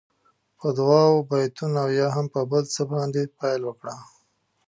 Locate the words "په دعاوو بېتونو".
0.59-1.77